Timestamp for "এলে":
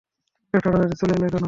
1.17-1.25